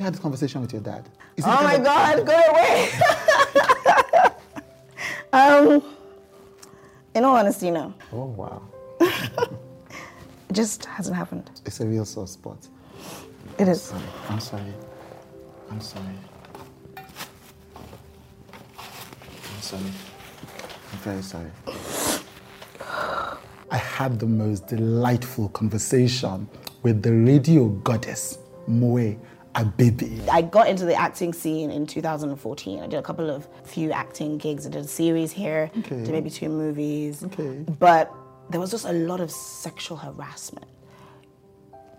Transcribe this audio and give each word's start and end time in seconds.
you 0.00 0.04
had 0.04 0.14
this 0.14 0.20
conversation 0.20 0.62
with 0.62 0.72
your 0.72 0.80
dad? 0.80 1.06
Oh 1.44 1.62
my 1.62 1.76
God, 1.76 2.26
go 2.26 2.32
away. 2.32 2.88
um, 5.32 5.82
in 7.14 7.24
all 7.24 7.36
honesty, 7.36 7.70
no. 7.70 7.92
Oh 8.12 8.24
wow, 8.24 8.62
It 10.48 10.54
just 10.54 10.86
hasn't 10.86 11.14
happened. 11.16 11.50
it's 11.66 11.80
a 11.80 11.86
real 11.86 12.06
sore 12.06 12.26
spot. 12.26 12.66
It 13.58 13.68
is. 13.68 13.82
Sorry. 13.82 14.02
I'm 14.30 14.40
sorry. 14.40 14.72
I'm 15.70 15.80
sorry. 15.82 16.04
I'm 16.96 17.04
sorry. 19.60 19.82
I'm 20.92 20.98
very 21.00 21.22
sorry. 21.22 21.50
I 23.70 23.76
had 23.76 24.18
the 24.18 24.26
most 24.26 24.66
delightful 24.66 25.50
conversation 25.50 26.48
with 26.82 27.02
the 27.02 27.12
radio 27.12 27.68
goddess, 27.68 28.38
Moe 28.66 29.14
Abebe. 29.54 30.28
I 30.28 30.42
got 30.42 30.68
into 30.68 30.84
the 30.84 30.94
acting 30.94 31.32
scene 31.32 31.70
in 31.70 31.86
2014. 31.86 32.80
I 32.82 32.86
did 32.86 32.96
a 32.98 33.02
couple 33.02 33.28
of 33.30 33.48
few 33.64 33.90
acting 33.90 34.38
gigs. 34.38 34.66
I 34.66 34.70
did 34.70 34.84
a 34.84 34.88
series 34.88 35.32
here, 35.32 35.70
Okay. 35.80 35.96
did 36.04 36.10
maybe 36.10 36.30
two 36.30 36.48
movies. 36.48 37.24
Okay. 37.24 37.64
But 37.78 38.12
there 38.50 38.60
was 38.60 38.70
just 38.70 38.84
a 38.84 38.92
lot 38.92 39.20
of 39.20 39.30
sexual 39.30 39.96
harassment 39.96 40.66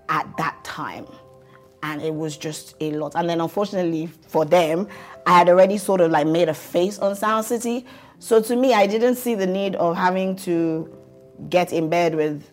at 0.09 0.25
that 0.37 0.63
time. 0.63 1.05
And 1.83 2.01
it 2.01 2.13
was 2.13 2.37
just 2.37 2.75
a 2.79 2.91
lot. 2.91 3.13
And 3.15 3.27
then 3.29 3.41
unfortunately 3.41 4.07
for 4.27 4.45
them, 4.45 4.87
I 5.25 5.37
had 5.37 5.49
already 5.49 5.77
sort 5.77 5.99
of 5.99 6.11
like 6.11 6.27
made 6.27 6.47
a 6.47 6.53
face 6.53 6.99
on 6.99 7.15
Sound 7.15 7.45
City. 7.45 7.85
So 8.19 8.41
to 8.41 8.55
me, 8.55 8.73
I 8.73 8.85
didn't 8.85 9.15
see 9.15 9.33
the 9.35 9.47
need 9.47 9.75
of 9.75 9.97
having 9.97 10.35
to 10.37 10.95
get 11.49 11.73
in 11.73 11.89
bed 11.89 12.13
with 12.15 12.49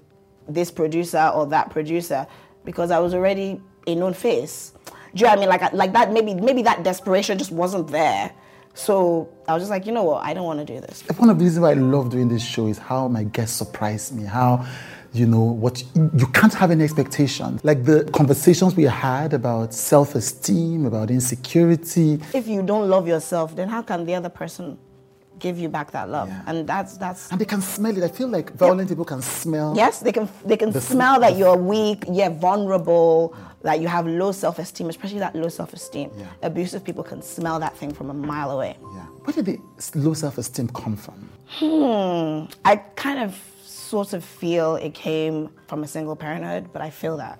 this 0.49 0.71
producer 0.71 1.31
or 1.35 1.47
that 1.49 1.69
producer 1.71 2.27
because 2.65 2.91
I 2.91 2.99
was 3.01 3.13
already 3.13 3.61
a 3.87 3.95
known 3.95 4.15
face. 4.15 4.73
Do 5.15 5.21
you 5.21 5.25
know 5.25 5.31
what 5.31 5.39
I 5.39 5.41
mean? 5.41 5.49
Like, 5.49 5.73
like 5.73 5.93
that, 5.93 6.13
maybe, 6.13 6.35
maybe 6.35 6.63
that 6.63 6.83
desperation 6.83 7.39
just 7.39 7.51
wasn't 7.51 7.89
there. 7.89 8.33
So 8.75 9.29
I 9.49 9.55
was 9.55 9.63
just 9.63 9.71
like, 9.71 9.87
you 9.87 9.93
know 9.93 10.05
what? 10.05 10.25
I 10.25 10.35
don't 10.35 10.45
want 10.45 10.61
to 10.61 10.65
do 10.65 10.81
this. 10.81 11.03
One 11.17 11.31
of 11.31 11.39
the 11.39 11.45
reasons 11.45 11.63
why 11.63 11.71
I 11.71 11.75
love 11.75 12.11
doing 12.11 12.29
this 12.29 12.45
show 12.45 12.69
is 12.69 12.79
how 12.79 13.09
my 13.09 13.25
guests 13.25 13.57
surprise 13.57 14.13
me. 14.13 14.25
How, 14.25 14.65
you 15.13 15.27
know, 15.27 15.41
what 15.41 15.83
you 15.95 16.27
can't 16.33 16.55
have 16.55 16.71
any 16.71 16.85
expectation. 16.85 17.59
Like 17.65 17.85
the 17.85 18.05
conversations 18.13 18.77
we 18.77 18.85
had 18.85 19.33
about 19.33 19.75
self-esteem, 19.75 20.87
about 20.87 21.11
insecurity. 21.11 22.21
If 22.35 22.47
you 22.47 22.63
don't 22.63 22.89
love 22.89 23.09
yourself, 23.09 23.57
then 23.57 23.69
how 23.69 23.83
can 23.83 24.05
the 24.05 24.15
other 24.15 24.29
person 24.29 24.79
give 25.39 25.59
you 25.59 25.69
back 25.69 25.91
that 25.93 26.09
love? 26.09 26.29
Yeah. 26.29 26.43
And 26.49 26.67
that's 26.67 26.97
that's 26.99 27.31
And 27.31 27.41
they 27.41 27.45
can 27.45 27.61
smell 27.63 27.97
it. 27.97 28.03
I 28.05 28.09
feel 28.09 28.29
like 28.29 28.53
violent 28.55 28.89
people 28.89 29.05
can 29.05 29.23
smell. 29.23 29.75
yes, 29.77 30.01
they 30.01 30.13
can 30.13 30.29
they 30.45 30.57
can 30.57 30.71
The- 30.73 30.81
smell 30.81 31.21
that 31.21 31.37
you're 31.37 31.57
weak, 31.57 32.05
you're 32.11 32.31
vulnerable, 32.31 33.35
that 33.63 33.81
you 33.81 33.89
have 33.89 34.07
low 34.07 34.33
self-esteem, 34.33 34.89
especially 34.89 35.19
that 35.21 35.35
low 35.35 35.49
self-esteem. 35.49 36.11
Yeah. 36.17 36.27
Abusive 36.43 36.83
people 36.85 37.03
can 37.05 37.21
smell 37.23 37.59
that 37.61 37.77
thing 37.77 37.93
from 37.93 38.11
a 38.11 38.15
mile 38.15 38.51
away. 38.51 38.77
Yeah. 38.95 39.03
Where 39.25 39.35
did 39.35 39.47
the 39.47 39.59
low 39.99 40.15
self-esteem 40.15 40.69
come 40.69 40.97
from? 40.97 41.19
Hmm. 41.59 42.45
I 42.65 42.77
kind 42.97 43.19
of 43.27 43.31
sort 43.65 44.13
of 44.13 44.23
feel 44.23 44.77
it 44.77 44.93
came 44.95 45.49
from 45.67 45.83
a 45.83 45.87
single 45.89 46.15
parenthood, 46.15 46.65
but 46.73 46.83
I 46.83 46.91
feel 46.91 47.17
that. 47.17 47.39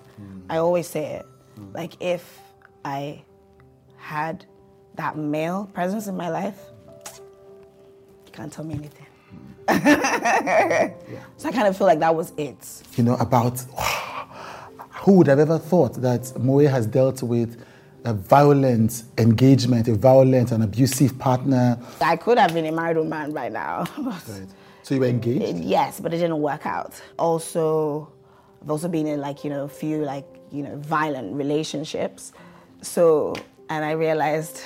I 0.49 0.57
always 0.57 0.87
say 0.87 1.05
it. 1.17 1.25
Like 1.73 1.93
if 2.01 2.23
I 2.83 3.23
had 3.97 4.45
that 4.95 5.15
male 5.17 5.69
presence 5.73 6.07
in 6.07 6.15
my 6.17 6.29
life, 6.29 6.59
can't 8.39 8.53
tell 8.53 8.65
me 8.65 8.75
anything. 8.75 9.05
So 11.37 11.47
I 11.47 11.51
kind 11.51 11.67
of 11.67 11.77
feel 11.77 11.87
like 11.87 11.99
that 11.99 12.15
was 12.15 12.33
it. 12.37 12.57
You 12.95 13.03
know, 13.03 13.15
about 13.15 13.59
who 15.03 15.13
would 15.17 15.27
have 15.27 15.39
ever 15.39 15.57
thought 15.57 15.93
that 16.01 16.37
Moe 16.39 16.67
has 16.67 16.85
dealt 16.85 17.21
with 17.21 17.61
a 18.05 18.13
violent 18.13 19.03
engagement, 19.17 19.87
a 19.87 19.95
violent 19.95 20.51
and 20.51 20.63
abusive 20.63 21.17
partner. 21.19 21.77
I 22.01 22.15
could 22.15 22.37
have 22.37 22.53
been 22.53 22.65
a 22.65 22.71
married 22.71 22.97
woman 22.97 23.33
right 23.33 23.51
now. 23.51 23.85
Right. 23.97 24.47
So 24.83 24.95
you 24.95 25.01
were 25.01 25.07
engaged? 25.07 25.43
Uh, 25.43 25.61
yes, 25.61 25.99
but 25.99 26.13
it 26.13 26.17
didn't 26.17 26.41
work 26.41 26.65
out. 26.65 26.93
Also, 27.17 28.11
I've 28.61 28.71
also 28.71 28.87
been 28.87 29.05
in 29.05 29.19
like, 29.19 29.43
you 29.43 29.49
know, 29.49 29.65
a 29.65 29.69
few 29.69 29.97
like, 30.03 30.27
you 30.51 30.63
know, 30.63 30.75
violent 30.77 31.35
relationships. 31.35 32.31
So, 32.81 33.35
and 33.69 33.85
I 33.85 33.91
realized 33.91 34.61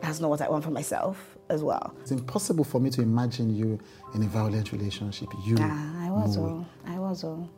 that's 0.00 0.20
not 0.20 0.30
what 0.30 0.40
I 0.40 0.48
want 0.48 0.64
for 0.64 0.70
myself 0.70 1.36
as 1.48 1.62
well. 1.62 1.94
It's 2.00 2.10
impossible 2.10 2.64
for 2.64 2.80
me 2.80 2.90
to 2.90 3.02
imagine 3.02 3.54
you 3.54 3.78
in 4.14 4.22
a 4.22 4.26
violent 4.26 4.72
relationship. 4.72 5.28
You. 5.44 5.56
Ah, 5.60 6.06
I 6.06 6.10
was, 6.10 6.36
oh, 6.36 6.64
I 6.86 6.98
was, 6.98 7.24
oh. 7.24 7.48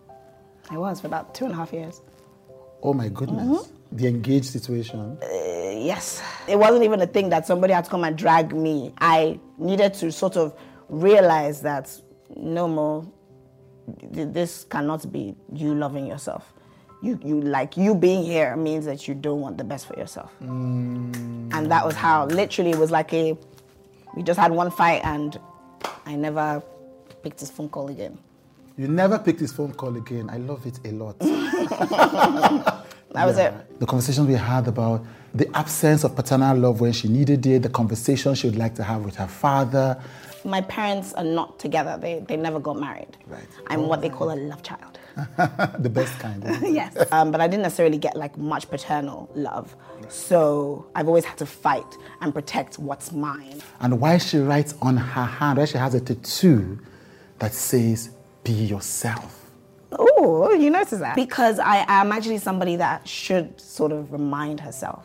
I 0.70 0.78
was 0.78 1.00
for 1.00 1.06
about 1.08 1.34
two 1.34 1.44
and 1.44 1.52
a 1.54 1.56
half 1.56 1.72
years. 1.72 2.00
Oh 2.82 2.94
my 2.94 3.08
goodness. 3.08 3.46
Mm-hmm. 3.46 3.96
The 3.96 4.06
engaged 4.06 4.46
situation. 4.46 5.18
Uh, 5.20 5.26
yes. 5.26 6.22
It 6.46 6.56
wasn't 6.56 6.84
even 6.84 7.00
a 7.00 7.06
thing 7.06 7.28
that 7.30 7.46
somebody 7.46 7.72
had 7.72 7.84
to 7.84 7.90
come 7.90 8.04
and 8.04 8.16
drag 8.16 8.54
me. 8.54 8.94
I 8.98 9.40
needed 9.58 9.94
to 9.94 10.12
sort 10.12 10.36
of 10.36 10.56
realize 10.88 11.60
that 11.62 11.90
no 12.36 12.68
more, 12.68 13.04
this 14.02 14.64
cannot 14.64 15.10
be 15.10 15.34
you 15.52 15.74
loving 15.74 16.06
yourself. 16.06 16.52
You, 17.02 17.18
you 17.24 17.40
like 17.40 17.76
you 17.76 17.94
being 17.94 18.22
here 18.22 18.56
means 18.56 18.84
that 18.84 19.08
you 19.08 19.14
don't 19.14 19.40
want 19.40 19.56
the 19.56 19.64
best 19.64 19.86
for 19.86 19.96
yourself. 19.98 20.32
And 20.40 21.70
that 21.70 21.84
was 21.84 21.96
how 21.96 22.26
literally 22.26 22.70
it 22.70 22.78
was 22.78 22.90
like 22.90 23.12
a 23.12 23.36
we 24.14 24.22
just 24.22 24.38
had 24.38 24.50
one 24.50 24.70
fight 24.70 25.00
and 25.04 25.38
I 26.04 26.16
never 26.16 26.62
picked 27.22 27.40
his 27.40 27.50
phone 27.50 27.68
call 27.68 27.88
again. 27.88 28.18
You 28.76 28.88
never 28.88 29.18
picked 29.18 29.40
his 29.40 29.52
phone 29.52 29.72
call 29.72 29.96
again. 29.96 30.28
I 30.30 30.38
love 30.38 30.66
it 30.66 30.78
a 30.84 30.92
lot. 30.92 31.16
That 33.12 33.26
was 33.26 33.38
it. 33.38 33.80
The 33.80 33.86
conversations 33.86 34.28
we 34.28 34.34
had 34.34 34.68
about 34.68 35.04
the 35.34 35.50
absence 35.56 36.04
of 36.04 36.14
paternal 36.14 36.56
love 36.56 36.80
when 36.80 36.92
she 36.92 37.08
needed 37.08 37.44
it, 37.44 37.62
the 37.62 37.68
conversation 37.68 38.34
she 38.34 38.46
would 38.46 38.56
like 38.56 38.74
to 38.76 38.84
have 38.84 39.04
with 39.04 39.16
her 39.16 39.26
father. 39.26 40.00
My 40.44 40.60
parents 40.60 41.12
are 41.14 41.24
not 41.24 41.58
together. 41.58 41.98
They 42.00 42.20
they 42.20 42.36
never 42.36 42.60
got 42.60 42.78
married. 42.78 43.16
Right. 43.26 43.42
I'm 43.66 43.88
what 43.88 44.00
they 44.00 44.10
oh. 44.10 44.14
call 44.14 44.32
a 44.32 44.36
love 44.36 44.62
child. 44.62 44.99
the 45.78 45.91
best 45.91 46.19
kind. 46.19 46.44
isn't 46.44 46.75
yes. 46.75 46.97
Um, 47.12 47.31
but 47.31 47.41
I 47.41 47.48
didn't 47.48 47.62
necessarily 47.62 47.98
get 47.98 48.16
like 48.16 48.37
much 48.38 48.71
paternal 48.71 49.31
love. 49.34 49.75
So 50.09 50.87
I've 50.94 51.09
always 51.09 51.25
had 51.25 51.38
to 51.38 51.47
fight 51.47 51.97
and 52.21 52.32
protect 52.32 52.78
what's 52.78 53.12
mine. 53.12 53.62
And 53.81 54.00
why 54.00 54.19
she 54.19 54.38
writes 54.38 54.75
on 54.82 54.97
her 54.97 55.25
hand, 55.25 55.59
why 55.59 55.65
she 55.65 55.78
has 55.78 55.94
a 55.94 56.00
tattoo 56.00 56.78
that 57.38 57.53
says, 57.53 58.10
Be 58.44 58.53
yourself. 58.53 59.50
Oh, 59.93 60.53
you 60.53 60.71
notice 60.71 61.00
that? 61.00 61.16
Because 61.16 61.59
I 61.59 61.84
am 61.88 62.12
actually 62.12 62.38
somebody 62.38 62.77
that 62.77 63.06
should 63.09 63.60
sort 63.60 63.92
of 63.92 64.12
remind 64.12 64.60
herself 64.60 65.04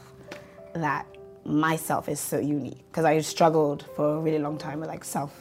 that 0.74 1.08
myself 1.44 2.08
is 2.10 2.20
so 2.20 2.40
unique. 2.40 2.86
Because 2.92 3.06
I 3.06 3.20
struggled 3.22 3.86
for 3.96 4.18
a 4.18 4.20
really 4.20 4.40
long 4.40 4.58
time 4.58 4.80
with 4.80 4.90
like 4.90 5.04
self 5.04 5.34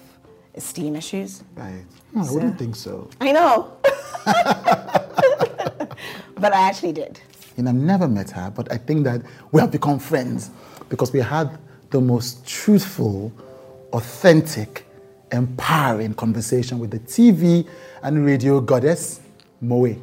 esteem 0.55 0.97
issues. 0.97 1.43
Right. 1.57 1.85
Hmm, 2.13 2.21
I 2.23 2.31
wouldn't 2.33 2.59
think 2.59 2.77
so. 2.77 3.11
I 3.21 3.33
know. 3.33 3.77
but 6.37 6.53
I 6.53 6.69
actually 6.69 6.93
did. 6.93 7.21
And 7.57 7.69
I've 7.69 7.75
never 7.75 8.09
met 8.09 8.31
her, 8.31 8.51
but 8.51 8.71
I 8.73 8.77
think 8.77 9.05
that 9.05 9.23
we 9.53 9.61
have 9.61 9.71
become 9.71 9.99
friends 9.99 10.51
because 10.89 11.13
we 11.13 11.21
had 11.21 11.59
the 11.91 12.01
most 12.01 12.47
truthful, 12.47 13.33
authentic, 13.93 14.87
empowering 15.33 16.15
conversation 16.15 16.79
with 16.79 16.91
the 16.91 16.99
TV 17.01 17.67
and 18.03 18.25
radio 18.25 18.61
goddess, 18.61 19.21
Moe 19.61 19.97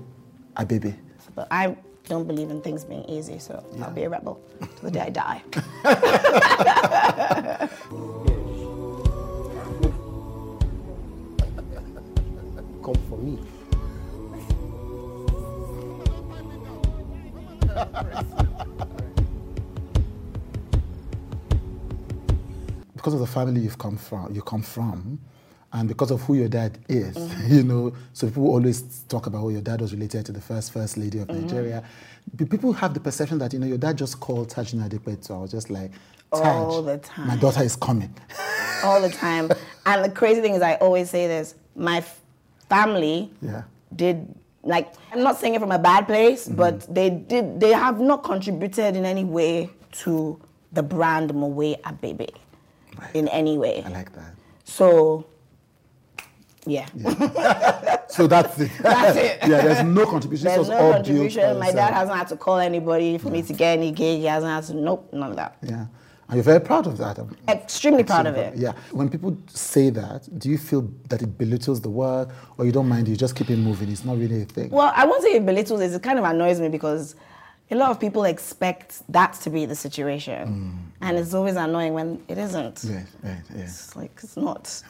Abebe. 0.55 0.95
But 1.35 1.47
I 1.51 1.75
don't 2.05 2.27
believe 2.27 2.49
in 2.49 2.61
things 2.61 2.83
being 2.83 3.05
easy, 3.05 3.39
so 3.39 3.63
I'll 3.81 3.91
be 3.91 4.03
a 4.03 4.09
rebel 4.09 4.41
to 4.77 4.85
the 4.85 4.91
day 4.91 5.01
I 5.01 5.09
die. 5.09 5.41
Come 12.83 12.95
for 13.09 13.17
me. 13.17 13.39
because 22.95 23.13
of 23.13 23.19
the 23.19 23.27
family 23.27 23.61
you've 23.61 23.77
come 23.79 23.97
from, 23.97 24.33
you 24.33 24.41
come 24.41 24.61
from, 24.61 25.19
and 25.73 25.87
because 25.87 26.11
of 26.11 26.21
who 26.21 26.35
your 26.35 26.47
dad 26.49 26.77
is, 26.87 27.15
you 27.51 27.63
know, 27.63 27.93
so 28.13 28.27
people 28.27 28.47
always 28.47 29.03
talk 29.09 29.25
about, 29.27 29.43
oh, 29.43 29.49
your 29.49 29.61
dad 29.61 29.81
was 29.81 29.93
related 29.93 30.25
to 30.27 30.31
the 30.31 30.41
first 30.41 30.71
first 30.71 30.97
lady 30.97 31.19
of 31.19 31.27
mm-hmm. 31.27 31.41
Nigeria. 31.41 31.83
P- 32.37 32.45
People 32.45 32.71
have 32.73 32.93
the 32.93 32.99
perception 32.99 33.37
that 33.39 33.51
you 33.53 33.59
know 33.59 33.67
your 33.67 33.77
dad 33.79 33.97
just 33.97 34.19
called 34.19 34.49
Taj 34.49 34.73
Nadekwetu. 34.73 35.31
I 35.31 35.37
was 35.39 35.51
just 35.51 35.69
like, 35.69 35.91
Taj, 36.31 36.45
All 36.45 36.81
the 36.83 36.97
time, 36.99 37.27
my 37.27 37.35
daughter 37.37 37.63
is 37.63 37.75
coming. 37.75 38.13
all 38.83 39.01
the 39.01 39.09
time. 39.09 39.49
and 39.85 40.05
the 40.05 40.09
crazy 40.11 40.41
thing 40.41 40.53
is, 40.53 40.61
I 40.61 40.75
always 40.75 41.09
say 41.09 41.27
this: 41.27 41.55
my 41.75 41.97
f- 41.97 42.21
family 42.69 43.31
Yeah. 43.41 43.63
did 43.95 44.33
like. 44.63 44.93
I'm 45.11 45.23
not 45.23 45.37
saying 45.37 45.55
it 45.55 45.59
from 45.59 45.71
a 45.71 45.79
bad 45.79 46.07
place, 46.07 46.47
mm-hmm. 46.47 46.55
but 46.55 46.93
they 46.93 47.09
did. 47.09 47.59
They 47.59 47.71
have 47.71 47.99
not 47.99 48.23
contributed 48.23 48.95
in 48.95 49.05
any 49.05 49.23
way 49.23 49.69
to 50.03 50.39
the 50.71 50.83
brand 50.83 51.33
Moe 51.33 51.75
Abebe, 51.83 52.29
Right. 52.97 53.15
in 53.15 53.27
any 53.27 53.57
way. 53.57 53.83
I 53.85 53.89
like 53.89 54.13
that. 54.13 54.35
So 54.63 55.25
Yeah. 56.65 56.87
So 58.11 58.27
that's 58.27 58.59
it. 58.59 58.71
That's 58.81 59.17
it. 59.17 59.39
yeah, 59.49 59.61
there's 59.61 59.83
no 59.85 60.05
contribution. 60.05 60.45
There's 60.45 60.67
no 60.67 60.91
contribution. 60.91 61.57
My 61.59 61.71
dad 61.71 61.93
hasn't 61.93 62.17
had 62.17 62.27
to 62.27 62.35
call 62.35 62.57
anybody 62.57 63.17
for 63.17 63.29
me 63.29 63.41
to 63.41 63.53
get 63.53 63.77
any 63.77 63.91
gig. 63.91 64.19
He 64.19 64.25
hasn't 64.25 64.51
had 64.51 64.65
to, 64.65 64.73
nope, 64.73 65.07
none 65.13 65.29
of 65.29 65.37
that. 65.37 65.55
Yeah. 65.61 65.85
And 66.31 66.37
you're 66.37 66.45
very 66.45 66.61
proud 66.61 66.87
of 66.87 66.97
that. 66.97 67.19
I'm 67.19 67.35
Extremely 67.49 68.05
proud 68.05 68.25
of 68.25 68.37
it. 68.37 68.55
Yeah. 68.55 68.71
When 68.91 69.09
people 69.09 69.37
say 69.47 69.89
that, 69.89 70.29
do 70.39 70.49
you 70.49 70.57
feel 70.57 70.89
that 71.09 71.21
it 71.21 71.37
belittles 71.37 71.81
the 71.81 71.89
work 71.89 72.29
or 72.57 72.63
you 72.63 72.71
don't 72.71 72.87
mind, 72.87 73.09
you 73.09 73.17
just 73.17 73.35
keep 73.35 73.49
it 73.49 73.57
moving? 73.57 73.89
It's 73.89 74.05
not 74.05 74.17
really 74.17 74.43
a 74.43 74.45
thing. 74.45 74.69
Well, 74.69 74.93
I 74.95 75.03
won't 75.05 75.21
say 75.21 75.33
it 75.33 75.45
belittles 75.45 75.81
it. 75.81 75.91
It 75.91 76.01
kind 76.01 76.17
of 76.17 76.23
annoys 76.23 76.61
me 76.61 76.69
because 76.69 77.15
a 77.69 77.75
lot 77.75 77.91
of 77.91 77.99
people 77.99 78.23
expect 78.23 79.03
that 79.11 79.33
to 79.41 79.49
be 79.49 79.65
the 79.65 79.75
situation. 79.75 80.47
Mm. 80.47 81.05
And 81.05 81.17
it's 81.17 81.33
always 81.33 81.57
annoying 81.57 81.93
when 81.95 82.23
it 82.29 82.37
isn't. 82.37 82.81
Right, 82.87 83.05
right, 83.23 83.41
yeah. 83.53 83.63
It's 83.63 83.93
like, 83.97 84.17
it's 84.23 84.37
not. 84.37 84.81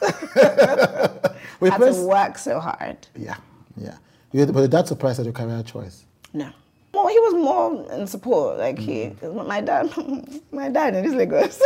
we 1.58 1.70
had 1.70 1.78
to 1.78 2.06
work 2.06 2.38
so 2.38 2.60
hard. 2.60 2.98
yeah, 3.16 3.38
yeah. 3.76 3.96
But 4.44 4.70
that's 4.70 4.90
surprised 4.90 5.18
at 5.18 5.24
your 5.24 5.32
career 5.32 5.64
choice. 5.64 6.04
No. 6.32 6.50
He 7.12 7.18
was 7.18 7.34
more 7.34 7.92
in 7.92 8.06
support. 8.06 8.58
Like 8.58 8.78
he, 8.78 9.12
my 9.22 9.60
dad, 9.60 9.92
my 10.52 10.68
dad 10.68 10.96
in 10.96 11.04
his 11.04 11.14
Lagos. 11.14 11.60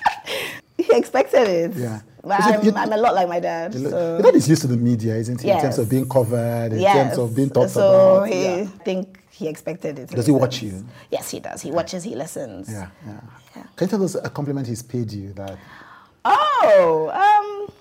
he 0.76 0.86
expected 0.96 1.48
it. 1.48 1.74
Yeah. 1.74 2.00
But 2.22 2.42
I'm, 2.42 2.64
you- 2.64 2.72
I'm 2.74 2.92
a 2.92 2.96
lot 2.96 3.14
like 3.14 3.28
my 3.28 3.40
dad. 3.40 3.74
Your 3.74 3.90
So. 3.90 4.22
dad 4.22 4.34
is 4.34 4.48
used 4.48 4.62
to 4.62 4.68
the 4.68 4.76
media, 4.76 5.14
isn't 5.16 5.40
he? 5.40 5.50
In 5.50 5.60
terms 5.60 5.78
of 5.78 5.88
being 5.88 6.08
covered, 6.08 6.72
in 6.72 6.80
yes. 6.80 6.94
terms 6.94 7.18
of 7.18 7.36
being 7.36 7.50
talked 7.50 7.70
so 7.70 8.16
about. 8.16 8.28
he, 8.28 8.42
yeah. 8.44 8.54
I 8.62 8.66
think 8.84 9.20
he 9.30 9.46
expected 9.48 9.98
it. 9.98 10.08
Does 10.08 10.26
he 10.26 10.32
watch 10.32 10.58
sense. 10.60 10.72
you? 10.72 10.86
Yes, 11.10 11.30
he 11.30 11.40
does. 11.40 11.62
He 11.62 11.70
watches. 11.70 12.02
He 12.02 12.14
listens. 12.16 12.68
Yeah, 12.70 12.88
yeah. 13.06 13.20
Yeah. 13.54 13.62
Can 13.76 13.86
you 13.86 13.90
tell 13.90 14.02
us 14.02 14.14
a 14.16 14.30
compliment 14.30 14.66
he's 14.66 14.82
paid 14.82 15.12
you 15.12 15.32
that? 15.34 15.56
Oh, 16.24 17.10
um, 17.12 17.74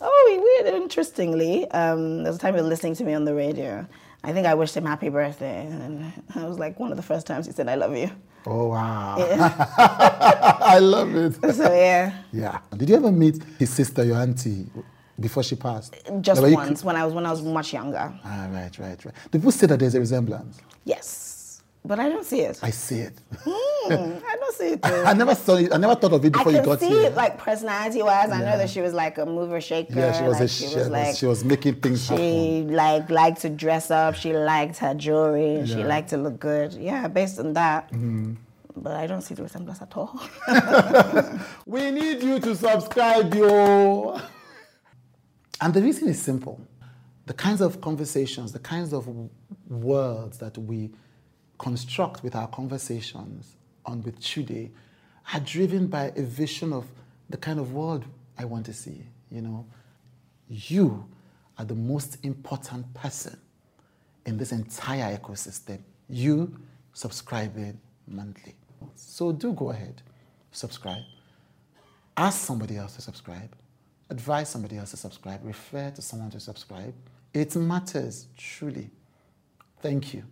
oh, 0.00 0.60
weird. 0.62 0.74
Interestingly, 0.74 1.68
um, 1.72 2.22
there 2.22 2.30
was 2.30 2.36
a 2.36 2.38
time 2.38 2.54
he 2.54 2.60
was 2.60 2.68
listening 2.68 2.94
to 2.96 3.04
me 3.04 3.14
on 3.14 3.24
the 3.24 3.34
radio. 3.34 3.86
I 4.24 4.32
think 4.32 4.46
I 4.46 4.54
wished 4.54 4.76
him 4.76 4.84
happy 4.84 5.08
birthday, 5.08 5.66
and 5.66 6.12
it 6.34 6.48
was 6.48 6.58
like 6.58 6.78
one 6.80 6.90
of 6.90 6.96
the 6.96 7.02
first 7.02 7.26
times 7.26 7.46
he 7.46 7.52
said, 7.52 7.68
"I 7.68 7.76
love 7.76 7.96
you." 7.96 8.10
Oh 8.46 8.68
wow! 8.68 9.16
I 9.18 10.78
love 10.80 11.14
it. 11.14 11.34
So 11.54 11.72
yeah, 11.72 12.12
Yeah. 12.32 12.58
Did 12.76 12.88
you 12.90 12.96
ever 12.96 13.12
meet 13.12 13.42
his 13.58 13.70
sister, 13.70 14.04
your 14.04 14.16
auntie, 14.16 14.66
before 15.20 15.42
she 15.42 15.54
passed? 15.56 15.94
just 16.20 16.40
Like, 16.40 16.42
were 16.42 16.48
you 16.50 16.68
once 16.68 16.82
when 16.84 16.96
I 16.96 17.04
was 17.04 17.14
when 17.14 17.26
I 17.26 17.30
was 17.30 17.42
much 17.42 17.72
younger. 17.72 18.12
Ah, 18.24 18.48
right, 18.50 18.76
right, 18.78 19.04
right. 19.04 19.14
People 19.30 19.50
say 19.52 19.66
that 19.66 19.78
there's 19.78 19.94
a 19.94 20.00
resemblance. 20.00 20.58
Yes, 20.84 21.62
but 21.84 21.98
I 22.00 22.08
don't 22.08 22.24
see 22.26 22.40
it. 22.40 22.58
I 22.62 22.70
see 22.70 23.00
it. 23.00 23.14
Hmm, 23.40 23.92
I 23.92 24.36
don't 24.48 24.56
see 24.56 24.72
it. 24.74 24.80
I 24.84 25.12
never 25.12 25.34
saw 25.34 25.56
it. 25.56 25.72
I 25.72 25.76
never 25.76 25.94
thought 25.94 26.12
of 26.12 26.24
it 26.24 26.34
I 26.34 26.38
before 26.38 26.52
you 26.52 26.58
can 26.58 26.66
got 26.66 26.80
see 26.80 26.88
here. 26.88 27.02
it 27.10 27.14
like 27.14 27.38
personality 27.38 28.02
wise. 28.02 28.30
I 28.30 28.40
Yeah. 28.40 28.50
know 28.50 28.58
that 28.58 28.70
she 28.70 28.80
was 28.80 28.94
like 28.94 29.18
a 29.18 29.26
mover 29.26 29.60
shaker. 29.60 29.94
yeah, 29.98 30.12
she 30.12 30.24
was. 30.24 30.34
like, 30.34 30.42
a, 30.42 30.48
she 30.48 30.66
she, 30.68 30.76
was 30.76 30.88
like 30.88 31.16
she 31.16 31.26
was 31.26 31.44
making 31.44 31.74
things 31.76 32.08
happen. 32.08 32.24
She 32.24 32.62
like 32.74 33.10
liked 33.10 33.40
to 33.42 33.50
dress 33.50 33.90
up. 33.90 34.14
She 34.14 34.32
liked 34.32 34.78
her 34.78 34.94
jewelry. 34.94 35.62
She 35.66 35.72
Yeah. 35.72 35.78
Mm-hmm. 35.80 35.88
liked 35.88 36.08
to 36.10 36.16
look 36.16 36.38
good. 36.38 36.74
Yeah, 36.74 37.08
based 37.08 37.38
on 37.38 37.52
that. 37.54 37.90
But 38.76 38.94
I 38.96 39.06
don't 39.08 39.22
see 39.22 39.34
the 39.34 39.42
resemblance 39.42 39.82
at 39.82 39.96
all. 39.96 40.20
We 41.66 41.90
need 41.90 42.22
you 42.22 42.38
to 42.40 42.54
subscribe, 42.54 43.34
yo. 43.34 44.20
And 45.60 45.74
the 45.74 45.82
reason 45.82 46.08
is 46.08 46.20
simple. 46.22 46.60
The 47.26 47.34
kinds 47.34 47.60
of 47.60 47.80
conversations, 47.80 48.52
the 48.52 48.60
kinds 48.60 48.92
of 48.94 49.06
words 49.68 50.38
that 50.38 50.56
we 50.56 50.90
construct 51.58 52.22
with 52.22 52.34
our 52.36 52.46
conversations 52.46 53.56
on 53.88 54.02
with 54.02 54.20
Chude 54.20 54.70
are 55.32 55.40
driven 55.40 55.86
by 55.88 56.12
a 56.16 56.22
vision 56.22 56.72
of 56.72 56.86
the 57.28 57.36
kind 57.36 57.58
of 57.58 57.72
world 57.72 58.04
I 58.38 58.44
want 58.44 58.66
to 58.66 58.72
see. 58.72 59.02
You 59.30 59.42
know, 59.42 59.66
you 60.48 61.06
are 61.58 61.64
the 61.64 61.74
most 61.74 62.18
important 62.22 62.92
person 62.94 63.38
in 64.26 64.36
this 64.36 64.52
entire 64.52 65.16
ecosystem. 65.16 65.80
You 66.08 66.56
subscribing 66.92 67.78
monthly. 68.06 68.54
So 68.94 69.32
do 69.32 69.52
go 69.52 69.70
ahead, 69.70 70.02
subscribe. 70.52 71.02
Ask 72.16 72.46
somebody 72.46 72.76
else 72.76 72.96
to 72.96 73.02
subscribe. 73.02 73.54
Advise 74.10 74.48
somebody 74.48 74.78
else 74.78 74.90
to 74.90 74.96
subscribe. 74.96 75.40
Refer 75.44 75.90
to 75.90 76.02
someone 76.02 76.30
to 76.30 76.40
subscribe. 76.40 76.94
It 77.34 77.54
matters, 77.56 78.26
truly. 78.36 78.90
Thank 79.80 80.14
you 80.14 80.24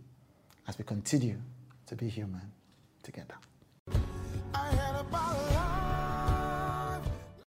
as 0.66 0.78
we 0.78 0.84
continue 0.84 1.40
to 1.86 1.94
be 1.94 2.08
human 2.08 2.55
together. 3.06 3.36